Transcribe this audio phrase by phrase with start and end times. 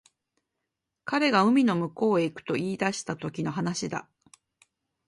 [1.05, 4.09] 彼が海の向こうに行くと言い出したときの話だ